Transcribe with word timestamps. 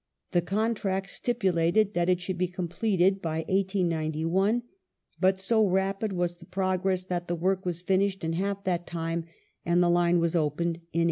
The 0.31 0.41
contract 0.41 1.11
stipulated 1.11 1.93
that 1.93 2.09
it 2.09 2.19
should 2.21 2.39
be 2.39 2.47
completed 2.47 3.21
by 3.21 3.41
1891, 3.47 4.63
but 5.19 5.39
so 5.39 5.63
rapid 5.63 6.11
was 6.11 6.37
the 6.37 6.47
progress 6.47 7.03
that 7.03 7.27
the 7.27 7.35
work 7.35 7.67
was 7.67 7.83
finished 7.83 8.23
in 8.23 8.33
half 8.33 8.63
that 8.63 8.87
time, 8.87 9.25
and 9.63 9.83
the 9.83 9.91
line 9.91 10.17
was 10.19 10.35
opened 10.35 10.77
in 10.77 10.79
1886. 10.79 10.97